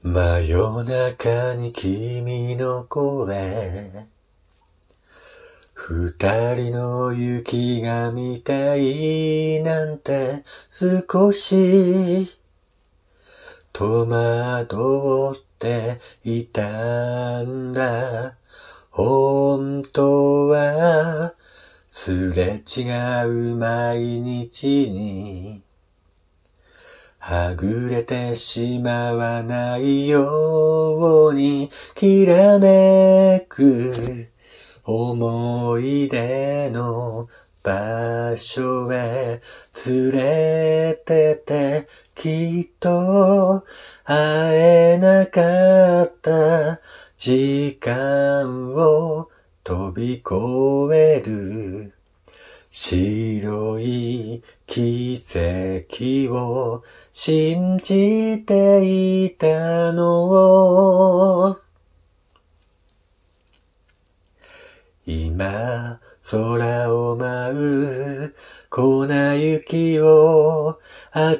[0.00, 4.06] 真夜中に君の声。
[5.74, 12.32] 二人の雪が見たいなんて少し。
[13.72, 18.36] 戸惑っていたんだ。
[18.90, 21.34] 本当は
[21.88, 22.82] すれ違
[23.24, 25.67] う毎日に。
[27.30, 34.28] はぐれてしまわないようにきらめく
[34.82, 37.28] 思い出の
[37.62, 39.42] 場所へ
[39.86, 43.62] 連れててきっと
[44.04, 46.80] 会えなかった
[47.18, 49.28] 時間を
[49.64, 50.34] 飛び越
[50.94, 51.97] える
[52.70, 61.58] 白い奇跡を信じていたの
[65.06, 68.34] 今、空を舞う
[68.68, 70.78] 粉雪を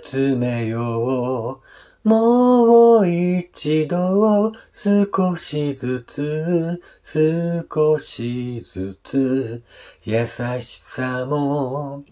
[0.02, 1.67] 集めよう。
[2.04, 9.62] もう一度少しずつ少しずつ
[10.04, 12.04] 優しさも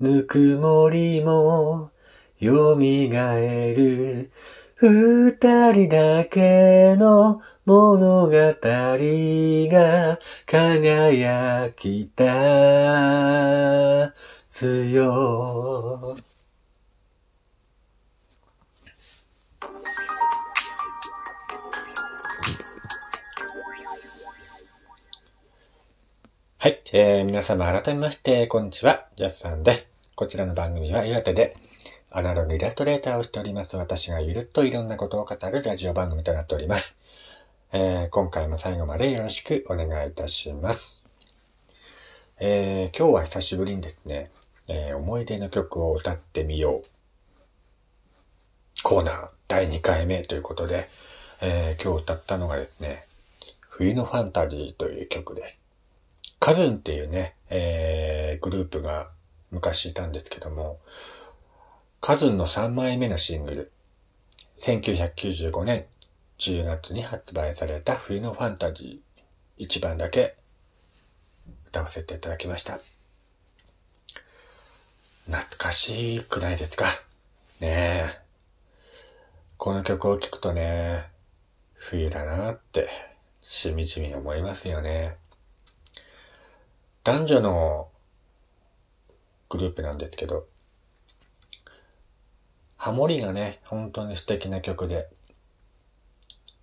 [0.00, 1.90] ぬくもりも
[2.40, 4.30] 蘇る。
[4.80, 12.24] 二人だけの物語が輝きた
[14.48, 14.88] つ
[26.68, 29.90] はい、えー、皆様改めまして、こんにちは、ジャスさんです。
[30.14, 31.56] こちらの番組は岩手で
[32.10, 33.74] アナログイラストレーターをしております。
[33.78, 36.98] 私がゆるっといろんなことを語るラジオ番組となっております。
[37.72, 41.04] えー、今回も最後までよろしくお願いいたします。
[42.38, 44.30] えー、今日は久しぶりにですね、
[44.68, 48.82] えー、思い出の曲を歌ってみよう。
[48.82, 50.86] コーナー第2回目ということで、
[51.40, 53.06] えー、今日歌ったのがですね、
[53.70, 55.62] 冬のファンタジーという曲です。
[56.40, 59.10] カズンっていうね、えー、グループが
[59.50, 60.78] 昔いたんですけども、
[62.00, 63.72] カズンの3枚目のシングル、
[64.54, 65.86] 1995年
[66.38, 70.36] 10月に発売された冬のファンタジー1番だけ
[71.68, 72.80] 歌わせていただきました。
[75.26, 76.86] 懐かしくないですか
[77.60, 78.18] ねえ。
[79.58, 81.04] この曲を聴くとね、
[81.74, 82.88] 冬だなって
[83.42, 85.16] しみじみ思いますよね。
[87.08, 87.88] 男女の
[89.48, 90.44] グループなんですけど、
[92.76, 95.08] ハモリがね、本当に素敵な曲で、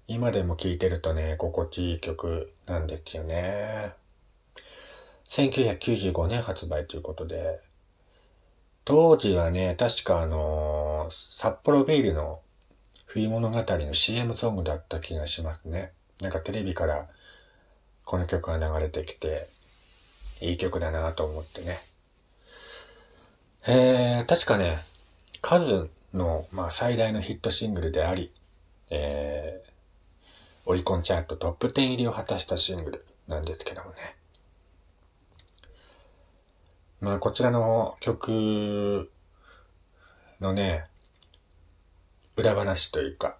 [0.07, 3.93] 今でも聴いてるとね、心地いい曲なんですよね。
[5.29, 7.59] 1995年発売ということで、
[8.83, 12.39] 当時はね、確かあのー、札幌ビールの
[13.07, 15.91] 冬物語の CM ソングだった気がしますね。
[16.21, 17.07] なんかテレビから
[18.03, 19.54] この曲が流れてきて、
[20.49, 21.79] いい曲だなと思ってね。
[23.67, 24.83] えー、確かね、
[25.41, 28.31] カズの、まあ、最大のヒットシングルであり、
[28.91, 33.95] えー、オリコンチャートトップ10入りを果たしたシングルなんですけどもね。
[37.01, 39.11] まあ、こちらの曲
[40.39, 40.85] のね、
[42.35, 43.37] 裏話というか、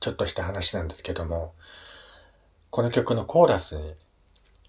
[0.00, 1.54] ちょっとした話なんですけども、
[2.70, 3.94] この曲のコーラスに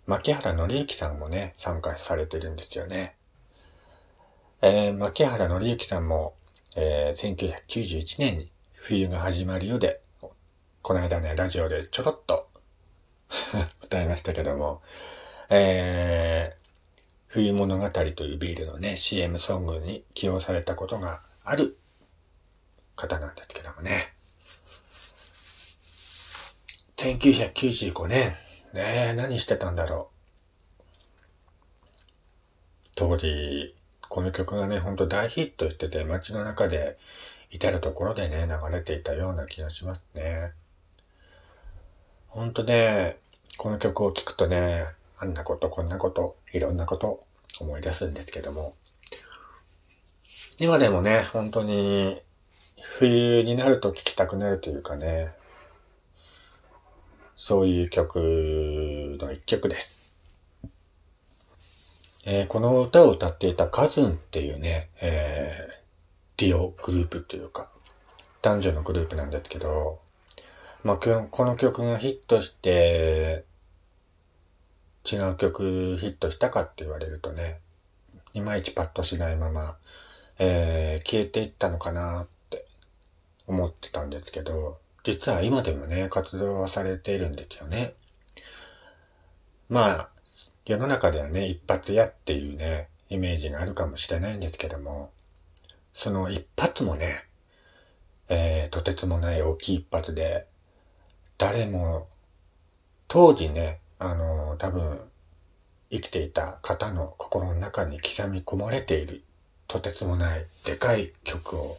[0.10, 3.16] 牧原紀之さんもね、参加されてるんですよね。
[4.60, 6.34] えー、牧原紀之さんも、
[6.76, 10.02] えー、1991年に冬が始まるようで、
[10.82, 12.50] この間ね、ラジオでちょろっと
[13.86, 14.82] 歌いましたけども、
[15.52, 16.94] えー、
[17.28, 21.78] 冬物語というビールのね、CM ソングに起用されたことがある
[22.96, 24.16] 方なんですけどもね。
[26.98, 28.36] 1995年、
[28.74, 30.20] ねえ、何してたんだろう。
[32.96, 33.76] 当時、
[34.10, 36.98] この曲がね、ほんと大ヒットしてて、街の中で
[37.50, 40.52] 至るところでね、流れていたような気がしますね。
[42.28, 43.18] ほんとね、
[43.58, 44.86] この曲を聴くとね、
[45.18, 47.26] あんなこと、こんなこと、いろんなこと
[47.60, 48.76] 思い出すんですけども、
[50.60, 52.22] 今でもね、本当に
[52.98, 55.34] 冬になると聴きたくなるというかね、
[57.42, 59.96] そういう曲の一曲です。
[62.26, 67.70] えー、この歌を歌っていたカズンっていうね、えー、ディオグループというか、
[68.42, 70.02] 男女のグループなんですけど、
[70.84, 73.46] まあ、この曲がヒットして、
[75.10, 77.62] 違う曲ヒットしたかって言われるとね、
[78.34, 79.78] いまいちパッとしないまま、
[80.40, 82.66] えー、消えていったのかなって
[83.48, 87.94] 思ってたんですけど、実は今でもね、活動されているんですよね。
[89.70, 90.10] まあ、
[90.66, 95.12] 世の中ではね、一発屋っていうね、イメージがあるかもしれないんですけども、
[95.94, 97.26] その一発もね、
[98.28, 100.48] えー、とてつもない大きい一発で、
[101.38, 102.08] 誰も、
[103.08, 105.00] 当時ね、あのー、多分、
[105.92, 109.24] 生きていた方の心の中に刻み込まれている、
[109.68, 111.78] とてつもないでかい曲を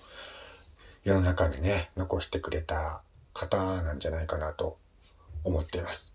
[1.04, 3.02] 世の中にね、残してくれた
[3.48, 4.78] 方なんじゃないかなと
[5.44, 6.12] 思っています。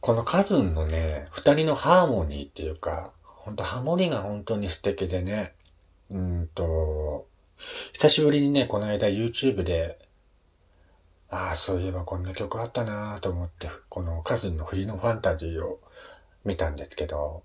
[0.00, 5.54] このカズンのね、二人のハーモニーっていうか、ほんとハモリが本当に素敵でね、
[6.10, 7.28] うんと、
[7.92, 9.98] 久しぶりにね、この間 YouTube で、
[11.30, 15.80] ああ、そういえばこんな曲あったなと思って、このカズンの冬のファンタジーを
[16.44, 17.44] 見たんですけど、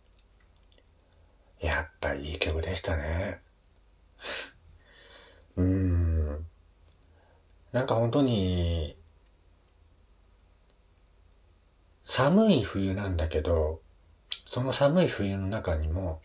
[1.62, 3.42] やっぱいい曲でしたね。
[5.58, 6.48] うーん。
[7.72, 8.98] なんか本当に、
[12.04, 13.82] 寒い冬なんだけど、
[14.46, 16.22] その寒い冬の中にも、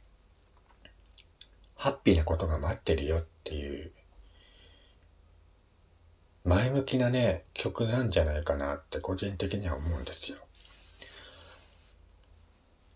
[1.76, 3.90] ハッピーなことが待ってるよっていう、
[6.44, 10.38] 前向きなね、曲なんじゃないかなって個人的には思うんですよ。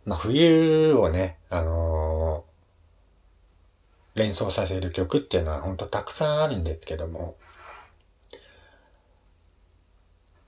[0.04, 7.36] まあ、冬をね、あのー、連想させる曲っていうのは本当たくさんあるんですけども、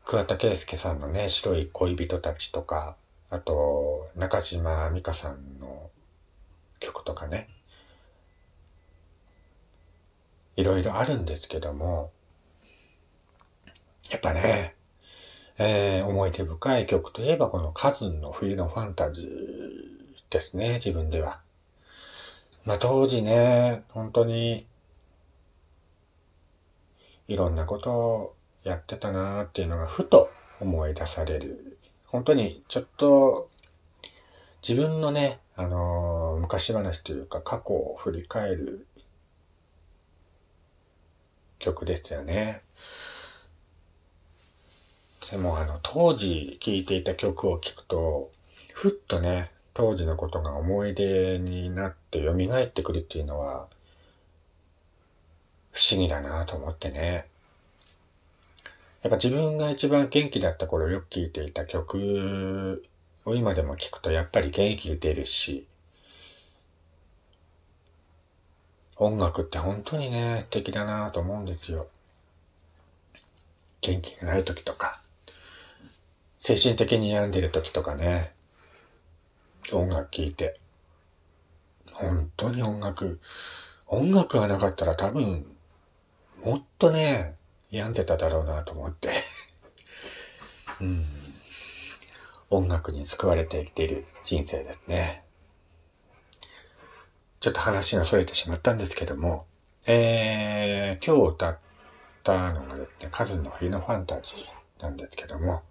[0.08, 2.96] 桑田佳祐さんのね、白い恋人たちとか、
[3.28, 5.90] あと、中島美嘉さんの
[6.80, 7.46] 曲とかね、
[10.56, 12.10] いろいろあるんですけども、
[14.10, 14.76] やっぱね、
[15.58, 19.28] えー、思い出深い曲といえばこのカズンの冬のファンタジー
[20.30, 21.42] ですね、自分では。
[22.64, 24.66] まあ当時ね、本当に、
[27.26, 31.78] いろんなことをやってたなーっていうのがふと思い出される。
[32.06, 33.50] 本当にちょっと
[34.66, 38.86] 自分のね、あのー、昔話というか過去を振り返る
[41.58, 42.62] 曲ですよね。
[45.30, 48.30] でもあの当時聴いていた曲を聴くと、
[48.72, 53.68] ふっとね、当時のことが思い出になって蘇ってくるっていうのは
[55.70, 57.26] 不思議だなと思ってね。
[59.02, 62.82] やっぱ自分が一番元気だった頃よく聴いていた曲
[63.24, 65.66] を今でも聴くとやっぱり元気出るし、
[68.96, 71.86] 音楽って本当にね、素敵だなと思うんですよ。
[73.80, 75.00] 元気がない時とか、
[76.40, 78.32] 精神的に病んでる時とかね、
[79.72, 80.58] 音楽聴いて、
[81.92, 83.20] 本当に音楽、
[83.86, 85.46] 音楽がなかったら多分、
[86.44, 87.36] もっとね、
[87.70, 89.10] 病んでただろうなと思って
[90.80, 91.04] うん。
[92.50, 95.24] 音楽に救われて生きている人生ですね。
[97.40, 99.46] ちょっと話が逸れてしまったんですけども、
[99.86, 101.58] えー、今日歌っ
[102.24, 105.62] たのがですね、カズの冬のファンタジーなんですけども、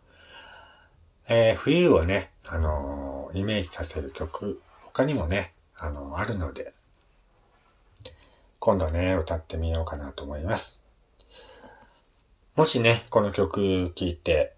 [1.27, 6.73] えー、冬をね、あのー、イメージさせる曲、他にもね、あのー、あるので、
[8.59, 10.81] 今度ね、歌ってみようかなと思います。
[12.57, 14.55] もしね、この曲聴いて、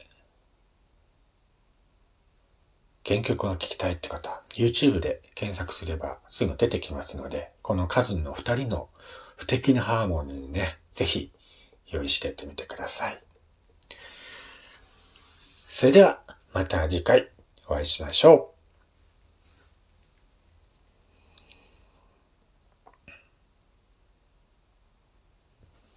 [3.05, 8.87] 原曲が聴きたいって方、YouTube で検索すればすぐ出てきますので、このカズンの二人の
[9.35, 11.33] 不敵なハーモニーにね、ぜひ
[11.87, 13.21] 用意してやってみてください。
[15.67, 16.21] それでは、
[16.53, 17.29] また次回
[17.67, 18.58] お会いしましょう。